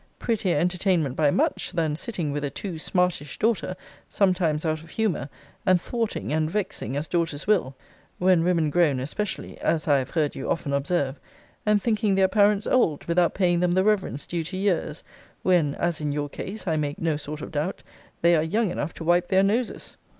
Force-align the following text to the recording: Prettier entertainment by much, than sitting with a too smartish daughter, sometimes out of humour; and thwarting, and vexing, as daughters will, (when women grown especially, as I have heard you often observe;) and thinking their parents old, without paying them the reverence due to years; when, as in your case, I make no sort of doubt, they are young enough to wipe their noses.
Prettier 0.17 0.57
entertainment 0.57 1.15
by 1.15 1.29
much, 1.29 1.73
than 1.73 1.95
sitting 1.95 2.31
with 2.31 2.43
a 2.43 2.49
too 2.49 2.79
smartish 2.79 3.37
daughter, 3.37 3.75
sometimes 4.09 4.65
out 4.65 4.81
of 4.81 4.89
humour; 4.89 5.29
and 5.63 5.79
thwarting, 5.79 6.33
and 6.33 6.49
vexing, 6.49 6.97
as 6.97 7.05
daughters 7.07 7.45
will, 7.45 7.75
(when 8.17 8.43
women 8.43 8.71
grown 8.71 8.99
especially, 8.99 9.59
as 9.59 9.87
I 9.87 9.99
have 9.99 10.09
heard 10.09 10.33
you 10.35 10.49
often 10.49 10.73
observe;) 10.73 11.19
and 11.67 11.79
thinking 11.79 12.15
their 12.15 12.27
parents 12.27 12.65
old, 12.65 13.05
without 13.05 13.35
paying 13.35 13.59
them 13.59 13.73
the 13.73 13.83
reverence 13.83 14.25
due 14.25 14.43
to 14.45 14.57
years; 14.57 15.03
when, 15.43 15.75
as 15.75 16.01
in 16.01 16.11
your 16.11 16.29
case, 16.29 16.65
I 16.65 16.77
make 16.77 16.97
no 16.97 17.15
sort 17.15 17.41
of 17.41 17.51
doubt, 17.51 17.83
they 18.23 18.35
are 18.35 18.41
young 18.41 18.71
enough 18.71 18.95
to 18.95 19.03
wipe 19.03 19.27
their 19.27 19.43
noses. 19.43 19.97